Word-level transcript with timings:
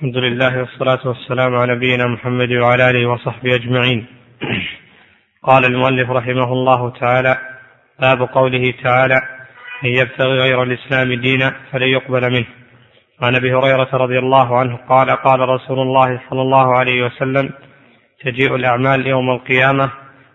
الحمد 0.00 0.16
لله 0.16 0.58
والصلاة 0.58 1.08
والسلام 1.08 1.56
على 1.56 1.74
نبينا 1.74 2.06
محمد 2.06 2.52
وعلى 2.52 2.90
آله 2.90 3.06
وصحبه 3.06 3.54
أجمعين. 3.54 4.06
قال 5.48 5.64
المؤلف 5.64 6.10
رحمه 6.10 6.52
الله 6.52 6.90
تعالى 6.90 7.36
باب 8.00 8.22
قوله 8.22 8.74
تعالى 8.84 9.20
من 9.82 9.90
يبتغي 9.90 10.38
غير 10.38 10.62
الإسلام 10.62 11.12
دينا 11.12 11.56
فلن 11.72 11.88
يقبل 11.88 12.30
منه 12.30 12.46
عن 13.22 13.36
أبي 13.36 13.54
هريرة 13.54 13.88
رضي 13.92 14.18
الله 14.18 14.58
عنه 14.58 14.76
قال 14.88 15.10
قال 15.10 15.40
رسول 15.40 15.78
الله 15.78 16.20
صلى 16.30 16.42
الله 16.42 16.78
عليه 16.78 17.02
وسلم 17.06 17.50
تجيء 18.24 18.54
الأعمال 18.54 19.06
يوم 19.06 19.30
القيامة 19.30 19.90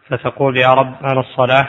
فتقول 0.07 0.57
يا 0.57 0.73
رب 0.73 0.95
أنا 1.03 1.19
الصلاة 1.19 1.67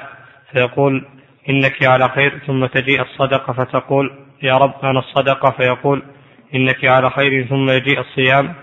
فيقول 0.52 1.04
إنك 1.48 1.84
على 1.84 2.08
خير 2.08 2.38
ثم 2.46 2.66
تجيء 2.66 3.02
الصدقة 3.02 3.52
فتقول 3.52 4.10
يا 4.42 4.54
رب 4.54 4.84
أنا 4.84 4.98
الصدقة 4.98 5.50
فيقول 5.50 6.02
إنك 6.54 6.84
على 6.84 7.10
خير 7.10 7.46
ثم 7.46 7.70
يجيء 7.70 8.00
الصيام. 8.00 8.54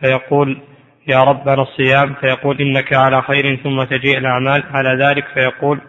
فيقول 0.00 0.60
يا 1.08 1.24
رب 1.24 1.48
أنا 1.48 1.62
الصيام. 1.62 2.14
فيقول 2.14 2.60
إنك 2.60 2.92
على 2.92 3.22
خير 3.22 3.56
ثم 3.56 3.82
تجيء 3.82 4.18
الأعمال. 4.18 4.62
على 4.70 5.04
ذلك 5.04 5.24
فيقول 5.34 5.80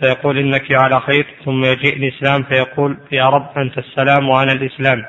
فيقول 0.00 0.38
إنك 0.38 0.72
على 0.72 1.00
خير 1.00 1.26
ثم 1.44 1.64
يجيء 1.64 1.96
الإسلام. 1.96 2.42
فيقول 2.42 2.98
يا 3.12 3.28
رب 3.28 3.58
أنت 3.58 3.78
السلام 3.78 4.28
وأنا 4.28 4.52
الإسلام. 4.52 5.04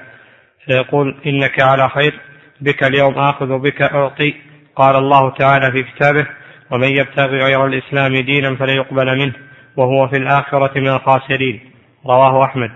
فيقول 0.66 1.18
إنك 1.26 1.62
على 1.62 1.90
خير. 1.90 2.20
بك 2.62 2.84
اليوم 2.84 3.14
آخذ 3.14 3.52
وبك 3.52 3.82
أعطي. 3.82 4.34
قال 4.76 4.96
الله 4.96 5.30
تعالى 5.30 5.72
في 5.72 5.84
كتابه 5.84 6.28
ومن 6.72 6.88
يبتغي 6.88 7.38
غير 7.38 7.66
الإسلام 7.66 8.14
دينا 8.14 8.56
فلن 8.56 8.78
يقبل 8.78 9.18
منه 9.20 9.34
وهو 9.78 10.08
في 10.08 10.18
الآخرة 10.18 10.80
من 10.80 10.88
الخاسرين. 10.88 11.60
رواه 12.06 12.46
أحمد. 12.46 12.72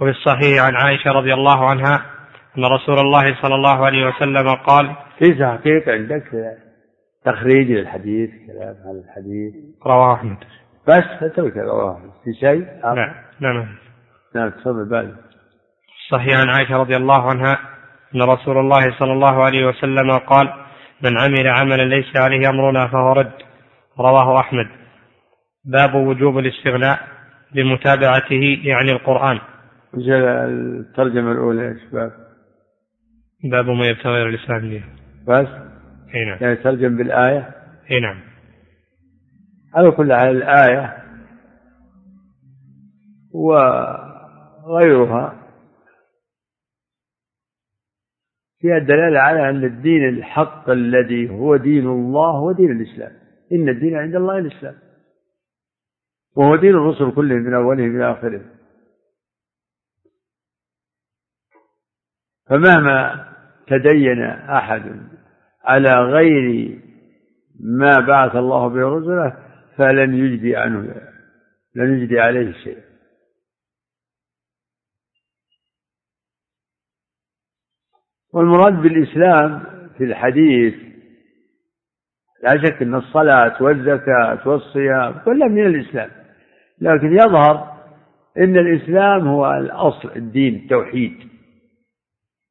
وفي 0.00 0.10
الصحيح 0.10 0.64
عن 0.64 0.74
عائشة 0.74 1.10
رضي 1.10 1.34
الله 1.34 1.70
عنها 1.70 2.15
أن 2.58 2.64
رسول 2.64 2.98
الله 2.98 3.42
صلى 3.42 3.54
الله 3.54 3.86
عليه 3.86 4.06
وسلم 4.06 4.54
قال 4.54 4.96
في 5.18 5.46
حقيقة 5.46 5.92
عندك 5.92 6.56
تخريج 7.24 7.70
للحديث 7.70 8.30
كلام 8.30 8.76
عن 8.86 9.02
الحديث؟ 9.04 9.54
رواه 9.86 10.14
أحمد. 10.14 10.36
بس 10.88 11.22
اترك 11.22 11.56
رواه 11.56 12.00
في 12.24 12.32
شيء 12.40 12.66
نعم 12.84 13.14
نعم. 13.40 13.66
نعم 14.34 14.50
تفضل 14.50 14.88
بالي 14.88 15.14
صحيح 16.10 16.40
عن 16.40 16.48
عائشة 16.48 16.76
رضي 16.76 16.96
الله 16.96 17.30
عنها 17.30 17.58
أن 18.14 18.22
رسول 18.22 18.58
الله 18.58 18.98
صلى 18.98 19.12
الله 19.12 19.44
عليه 19.44 19.66
وسلم 19.66 20.10
قال 20.10 20.52
من 21.02 21.20
عمل 21.20 21.48
عملا 21.48 21.82
ليس 21.82 22.16
عليه 22.16 22.48
أمرنا 22.48 22.86
فهو 22.86 23.12
رد. 23.12 23.32
رواه 23.98 24.40
أحمد. 24.40 24.66
باب 25.64 25.94
وجوب 25.94 26.38
الاستغناء 26.38 26.98
بمتابعته 27.54 28.60
يعني 28.64 28.92
القرآن. 28.92 29.38
الترجمة 29.94 31.32
الأولى 31.32 31.62
يا 31.62 31.76
شباب 31.90 32.25
باب 33.44 33.66
ما 33.66 33.86
يبتغي 33.86 34.22
الإسلام 34.22 34.60
دين 34.60 34.84
بس؟ 35.28 35.48
إي 36.14 36.24
نعم. 36.24 36.38
يعني 36.40 36.56
ترجم 36.56 36.96
بالآية؟ 36.96 37.54
إي 37.90 38.00
نعم. 38.00 38.20
على 39.74 39.90
كل 39.90 40.14
حال 40.14 40.36
الآية 40.36 40.96
وغيرها 44.64 45.42
فيها 48.60 48.78
دلالة 48.78 49.20
على 49.20 49.50
أن 49.50 49.64
الدين 49.64 50.08
الحق 50.08 50.70
الذي 50.70 51.30
هو 51.30 51.56
دين 51.56 51.86
الله 51.86 52.30
هو 52.30 52.52
دين 52.52 52.70
الإسلام. 52.70 53.12
إن 53.52 53.68
الدين 53.68 53.96
عند 53.96 54.14
الله 54.14 54.38
الإسلام. 54.38 54.74
وهو 56.36 56.56
دين 56.56 56.70
الرسل 56.70 57.14
كلهم 57.14 57.38
من 57.38 57.54
أولهم 57.54 57.96
إلى 57.96 58.12
آخرهم 58.12 58.42
فمهما 62.48 63.26
تدين 63.66 64.22
أحد 64.50 64.82
على 65.64 65.94
غير 65.94 66.78
ما 67.60 68.00
بعث 68.06 68.36
الله 68.36 68.68
به 68.68 68.80
رسله 68.80 69.36
فلن 69.76 70.14
يجدي 70.14 70.56
عنه 70.56 70.94
لن 71.74 71.98
يجدي 71.98 72.20
عليه 72.20 72.52
شيء. 72.52 72.78
والمراد 78.32 78.72
بالإسلام 78.82 79.62
في 79.98 80.04
الحديث 80.04 80.74
لا 82.42 82.62
شك 82.64 82.82
أن 82.82 82.94
الصلاة 82.94 83.62
والزكاة 83.62 84.48
والصيام 84.48 85.18
كلها 85.24 85.48
من 85.48 85.66
الإسلام 85.66 86.10
لكن 86.80 87.12
يظهر 87.12 87.76
أن 88.38 88.56
الإسلام 88.56 89.28
هو 89.28 89.50
الأصل 89.50 90.12
الدين 90.16 90.54
التوحيد. 90.54 91.35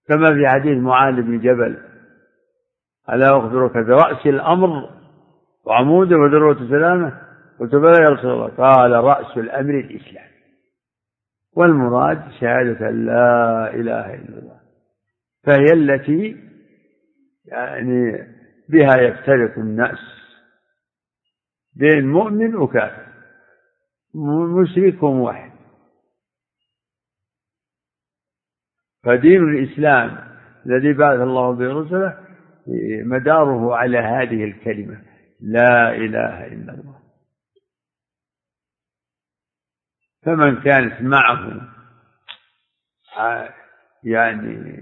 كما 0.07 0.33
في 0.33 0.47
حديث 0.47 0.77
معاذ 0.77 1.21
بن 1.21 1.39
جبل 1.39 1.77
ألا 3.09 3.37
أخبرك 3.37 3.77
برأس 3.77 4.25
الأمر 4.25 4.89
وعموده 5.65 6.17
وذروة 6.17 6.69
سلامة؟ 6.69 7.21
قلت 7.59 7.75
بلى 7.75 8.03
يا 8.03 8.09
رسول 8.09 8.31
الله. 8.31 8.47
قال 8.47 8.91
رأس 8.91 9.37
الأمر 9.37 9.79
الإسلام. 9.79 10.29
والمراد 11.57 12.21
شهادة 12.39 12.89
لا 12.89 13.69
إله 13.73 14.13
إلا 14.13 14.39
الله 14.39 14.59
فهي 15.43 15.73
التي 15.73 16.37
يعني 17.45 18.27
بها 18.69 18.97
يفترق 19.01 19.59
الناس 19.59 19.99
بين 21.75 22.07
مؤمن 22.07 22.55
وكافر 22.55 23.05
مشرك 24.61 25.03
وموحد. 25.03 25.54
فدين 29.05 29.43
الإسلام 29.43 30.17
الذي 30.65 30.93
بعث 30.93 31.19
الله 31.19 31.51
به 31.51 31.73
رسله 31.73 32.17
مداره 33.05 33.75
على 33.75 33.97
هذه 33.97 34.43
الكلمة. 34.43 35.01
لا 35.41 35.95
إله 35.95 36.47
إلا 36.47 36.73
الله. 36.73 36.99
فمن 40.25 40.61
كانت 40.61 41.01
معه 41.01 41.61
يعني 44.03 44.75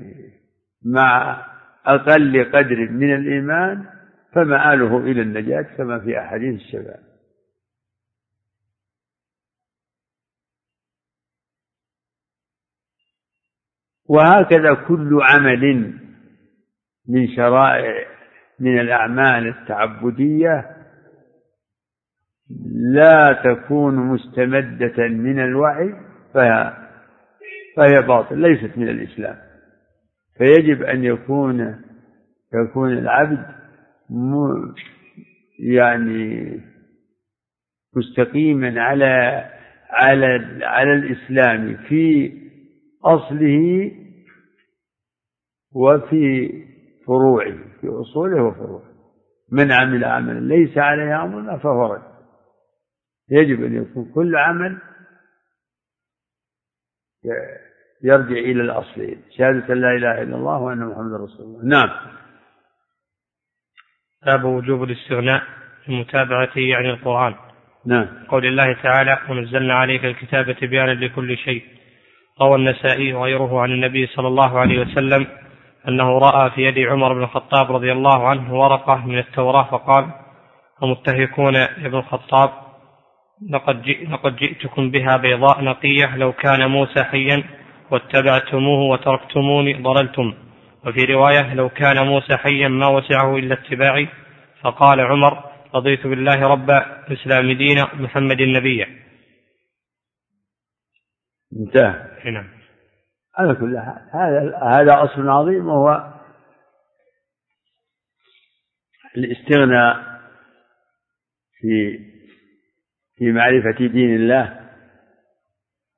مع 0.86 1.42
أقل 1.86 2.52
قدر 2.54 2.90
من 2.92 3.16
الإيمان 3.16 3.86
فمآله 4.34 4.98
إلى 4.98 5.22
النجاة 5.22 5.62
كما 5.78 6.00
في 6.00 6.20
أحاديث 6.20 6.62
الشباب. 6.62 7.13
وهكذا 14.14 14.74
كل 14.88 15.20
عمل 15.22 15.94
من 17.10 17.28
شرائع 17.36 18.06
من 18.60 18.80
الأعمال 18.80 19.48
التعبدية 19.48 20.66
لا 22.94 23.42
تكون 23.44 23.96
مستمدة 23.96 25.08
من 25.08 25.40
الوعي 25.40 25.94
فهي, 26.34 26.74
فهي 27.78 28.02
باطل 28.08 28.38
ليست 28.38 28.78
من 28.78 28.90
الإسلام. 28.90 29.36
فيجب 30.38 30.84
أن 30.84 31.04
يكون 31.04 31.84
يكون 32.54 32.92
العبد 32.92 33.46
يعني 35.60 36.60
مستقيما 37.96 38.82
على 38.82 39.44
على 39.90 40.26
على 40.64 40.94
الإسلام 40.94 41.78
في 41.78 42.32
أصله 43.06 43.92
وفي 45.76 46.50
فروعه 47.08 47.58
في 47.82 47.88
أصوله 47.88 48.44
وفروعه. 48.44 48.94
من 49.52 49.72
عمل 49.72 50.06
عملا 50.06 50.40
ليس 50.40 50.78
عليه 50.78 51.24
أمرنا 51.24 51.58
فهو 51.58 51.94
رد. 51.94 52.14
يجب 53.32 53.64
أن 53.64 53.82
يكون 53.82 54.12
كل 54.16 54.36
عمل 54.36 54.78
يرجع 58.04 58.38
إلى 58.38 58.62
الأصلين. 58.62 59.22
شهادة 59.38 59.74
لا 59.74 59.92
إله 59.92 60.22
إلا 60.22 60.36
الله 60.36 60.58
وأن 60.62 60.78
محمد 60.78 61.22
رسول 61.22 61.46
الله. 61.46 61.64
نعم. 61.64 61.90
باب 64.26 64.44
وجوب 64.44 64.84
الاستغناء 64.84 65.44
بمتابعته 65.88 66.76
عن 66.76 66.86
القرآن. 66.86 67.36
نعم. 67.86 68.08
قول 68.28 68.46
الله 68.46 68.82
تعالى 68.84 69.20
ونزلنا 69.30 69.74
عليك 69.74 70.06
الكتاب 70.06 70.52
تبيانا 70.52 70.92
لكل 70.92 71.38
شيء. 71.38 71.64
روى 72.42 72.56
النسائي 72.56 73.14
وغيره 73.14 73.62
عن 73.62 73.72
النبي 73.72 74.08
صلى 74.08 74.28
الله 74.28 74.60
عليه 74.60 74.82
وسلم 74.82 75.43
أنه 75.88 76.18
رأى 76.18 76.52
في 76.52 76.62
يد 76.62 76.80
عمر 76.80 77.14
بن 77.14 77.24
الخطاب 77.24 77.72
رضي 77.72 77.92
الله 77.92 78.28
عنه 78.28 78.54
ورقة 78.54 79.06
من 79.06 79.18
التوراة 79.18 79.64
فقال 79.64 80.12
أمتهكون 80.84 81.56
يا 81.56 81.86
ابن 81.86 81.98
الخطاب 81.98 82.50
لقد, 83.50 83.90
لقد 84.10 84.36
جئتكم 84.36 84.92
بها 84.92 85.18
بيضاء 85.18 85.64
نقية 85.64 86.16
لو 86.18 86.34
كان 86.34 86.70
موسى 86.70 87.04
حيا 87.04 87.44
واتبعتموه 87.92 88.80
وتركتموني 88.90 89.74
ضللتم. 89.74 90.34
وفي 90.86 91.06
رواية 91.14 91.54
لو 91.54 91.70
كان 91.70 92.08
موسى 92.08 92.38
حيا 92.38 92.68
ما 92.68 92.88
وسعه 92.88 93.38
إلا 93.38 93.54
اتباعي. 93.54 94.08
فقال 94.62 95.02
عمر 95.02 95.44
رضيت 95.76 96.08
بالله 96.08 96.48
ربا 96.48 97.08
الإسلام 97.08 97.52
دينا 97.52 97.90
محمد 97.94 98.42
نبيا 98.42 98.88
انتهى. 101.60 102.32
نعم. 102.32 102.63
على 103.38 103.56
كل 103.56 103.80
حال 103.80 104.10
هذا 104.14 104.58
هذا 104.58 105.04
أصل 105.04 105.30
عظيم 105.30 105.68
وهو 105.68 106.14
الاستغناء 109.18 110.20
في 111.60 112.00
في 113.16 113.32
معرفة 113.32 113.88
دين 113.88 114.16
الله 114.16 114.60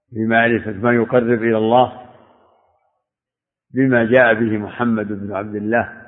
في 0.10 0.26
معرفة 0.26 0.72
ما 0.72 0.94
يقرب 0.94 1.44
إلى 1.44 1.58
الله 1.58 2.06
بما 3.74 4.06
جاء 4.06 4.34
به 4.34 4.58
محمد 4.58 5.08
بن 5.08 5.36
عبد 5.36 5.56
الله 5.56 6.02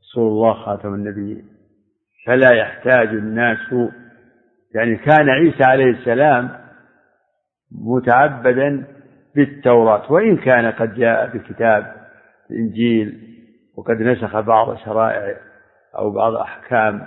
رسول 0.00 0.28
الله 0.28 0.64
خاتم 0.64 0.94
النبيين. 0.94 1.48
فلا 2.26 2.54
يحتاج 2.54 3.08
الناس 3.08 3.72
يعني 4.74 4.96
كان 4.96 5.28
عيسى 5.28 5.64
عليه 5.64 5.90
السلام 5.90 6.60
متعبدا 7.72 8.99
بالتوراة 9.34 10.12
وإن 10.12 10.36
كان 10.36 10.72
قد 10.72 10.94
جاء 10.94 11.30
بكتاب 11.36 11.92
الإنجيل 12.50 13.18
وقد 13.76 14.02
نسخ 14.02 14.40
بعض 14.40 14.76
شرائع 14.76 15.36
أو 15.98 16.10
بعض 16.10 16.34
أحكام 16.34 17.02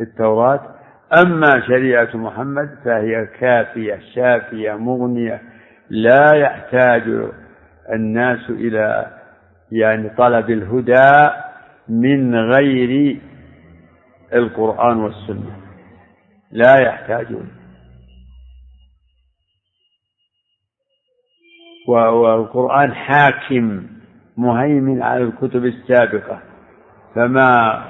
التوراة. 0.00 0.60
أما 1.22 1.60
شريعة 1.66 2.16
محمد 2.16 2.78
فهي 2.84 3.26
كافية 3.26 4.00
شافية 4.14 4.72
مغنية 4.72 5.42
لا 5.90 6.34
يحتاج 6.34 7.02
الناس 7.92 8.50
إلى 8.50 9.06
يعني 9.72 10.08
طلب 10.08 10.50
الهدى 10.50 11.30
من 11.88 12.34
غير 12.34 13.20
القرآن 14.34 14.96
والسنة. 14.96 15.56
لا 16.52 16.80
يحتاجون. 16.80 17.57
والقرآن 21.88 22.94
حاكم 22.94 23.82
مهيمن 24.36 25.02
على 25.02 25.22
الكتب 25.22 25.64
السابقة. 25.64 26.38
فما 27.14 27.82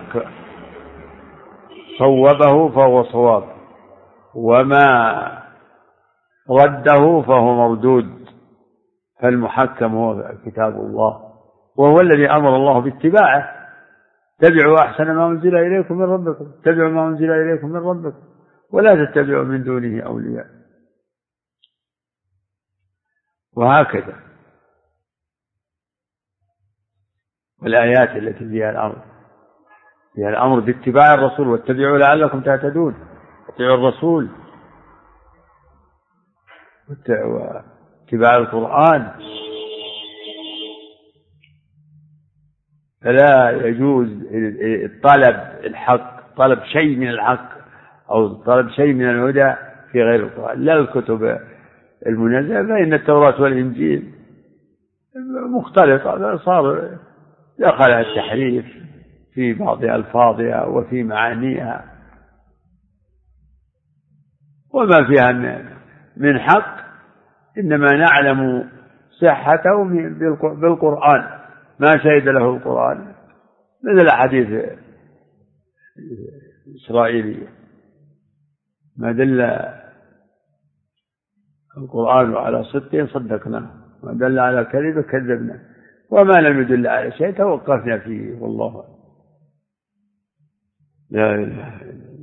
صوبه 1.99 2.69
فهو 2.69 3.03
صواب 3.03 3.45
وما 4.35 4.89
رده 6.51 7.23
فهو 7.23 7.69
مردود. 7.69 8.19
فالمحكم 9.23 9.95
هو 9.95 10.33
كتاب 10.47 10.75
الله 10.77 11.21
وهو 11.77 12.01
الذي 12.01 12.31
أمر 12.31 12.57
الله 12.57 12.81
باتباعه. 12.81 13.59
اتبعوا 14.43 14.79
أحسن 14.79 15.15
ما 15.15 15.27
أنزل 15.27 15.57
إليكم 15.57 15.99
من 15.99 16.05
ربكم 16.05 16.47
اتبعوا 16.61 16.91
ما 16.91 17.09
أنزل 17.09 17.31
إليكم 17.31 17.69
من 17.69 17.77
ربكم 17.77 18.23
ولا 18.73 19.05
تتبعوا 19.05 19.45
من 19.45 19.65
دونه 19.65 20.03
أولياء. 20.03 20.58
وهكذا. 23.59 24.17
والآيات 27.63 28.09
التي 28.09 28.49
فيها 28.49 28.71
الأمر. 28.71 29.03
فيها 30.15 30.29
الأمر 30.29 30.61
باتباع 30.61 31.15
الرسول 31.15 31.49
واتبعوا 31.49 31.99
لعلكم 31.99 32.41
تهتدون. 32.41 32.95
اتبعوا 33.49 33.75
الرسول. 33.75 34.29
واتباع 37.09 38.37
القرآن. 38.37 39.13
فلا 43.03 43.51
يجوز 43.67 44.09
طلب 45.03 45.37
الحق 45.65 46.35
طلب 46.37 46.65
شيء 46.65 46.97
من 46.97 47.09
الحق 47.09 47.51
أو 48.11 48.35
طلب 48.35 48.71
شيء 48.71 48.93
من 48.93 49.11
الهدى 49.11 49.55
في 49.93 50.03
غير 50.03 50.27
القرآن. 50.27 50.65
لا 50.65 50.73
الكتب 50.73 51.41
المنزلة 52.07 52.63
فإن 52.63 52.95
التوراة 52.95 53.43
والإنجيل 53.43 54.15
مختلطة 55.51 56.37
صار 56.37 56.99
دخلها 57.59 58.01
التحريف 58.01 58.65
في 59.35 59.55
بعض 59.55 59.85
ألفاظها 59.85 60.65
وفي 60.65 61.03
معانيها. 61.03 61.85
وما 64.75 65.07
فيها 65.07 65.33
من 66.17 66.39
حق 66.39 66.79
إنما 67.59 67.89
نعلم 67.93 68.71
صحته 69.21 69.85
بالقرآن. 70.61 71.39
ما 71.81 71.97
شهد 71.97 72.29
له 72.29 72.57
القرآن. 72.57 73.15
مثل 73.85 74.03
الأحاديث 74.03 74.49
الإسرائيلية 76.67 77.49
ما 78.97 79.13
دل 79.13 79.41
القرآن 81.79 82.35
على 82.35 82.65
صدقه 82.65 83.07
صدقناه 83.07 83.71
ما 84.03 84.13
دل 84.13 84.39
على 84.39 84.65
كذبه 84.65 85.03
كذبناه 85.03 85.61
وما 86.11 86.41
لم 86.41 86.63
يدل 86.63 86.87
على 86.87 87.13
شيء 87.13 87.31
توقفنا 87.31 87.99
فيه 87.99 88.35
والله 88.41 88.85
لا 91.11 91.35
إله 91.35 91.83
إلا 91.83 91.91
الله. 91.91 92.19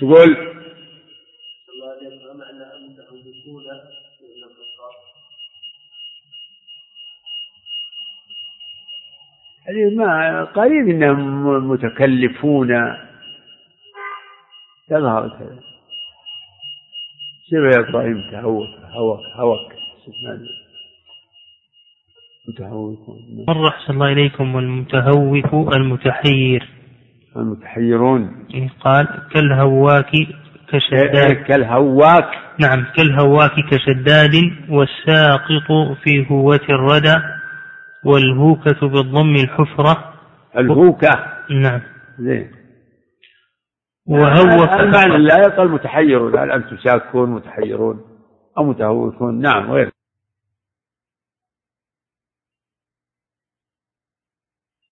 تقول 0.00 0.36
هذه 9.68 9.96
ما 9.96 10.44
قريب 10.44 10.88
إنهم 10.88 11.68
متكلفون. 11.70 12.70
يظهر 14.90 15.28
كذا 15.28 15.58
سير 17.50 17.64
يا 17.66 17.88
إبراهيم 17.88 18.30
تهوك 18.32 18.68
هوك 18.96 19.20
هوك. 19.36 19.72
متهوكون 22.48 23.16
مرة 23.48 23.68
أحسن 23.68 23.92
الله 23.92 24.12
إليكم 24.12 24.54
والمتهوك 24.54 25.76
المتحير. 25.76 26.68
المتحيرون. 27.36 28.46
إيه، 28.54 28.68
قال 28.80 29.08
كالهواك 29.34 30.10
كشداد. 30.68 31.16
إيه، 31.16 31.42
كالهواك. 31.42 32.30
نعم 32.60 32.86
كالهواك 32.96 33.52
كشداد 33.70 34.34
والساقط 34.68 35.96
في 36.04 36.26
هوة 36.30 36.60
الردى 36.70 37.16
والهوكة 38.04 38.88
بالضم 38.88 39.34
الحفرة. 39.34 40.14
الهوكة. 40.58 41.10
نعم. 41.50 41.80
زين. 42.18 42.65
وهو 44.06 44.64
المعنى 44.80 45.18
لا 45.18 45.38
يقل 45.38 45.68
متحيرون. 45.68 46.38
هل 46.38 46.50
أنتم 46.50 46.76
شاكون 46.76 47.30
متحيرون 47.30 48.00
أو 48.58 48.64
متهوكون؟ 48.64 49.40
نعم 49.40 49.72
غير. 49.72 49.90